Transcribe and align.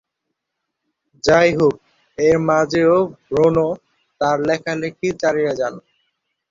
যাই 1.23 1.49
হোক, 1.57 1.75
এর 2.17 2.35
মাঝেও 2.47 2.95
ব্রুনো 3.25 3.67
তাঁর 4.21 4.37
লেখালেখি 4.47 5.07
চালিয়ে 5.21 5.53
যান। 5.59 5.73